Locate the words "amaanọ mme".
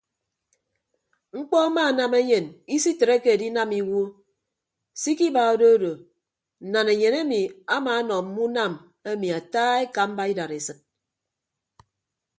7.75-8.39